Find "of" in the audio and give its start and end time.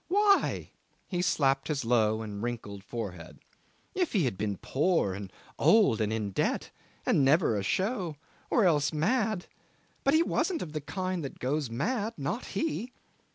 10.63-10.73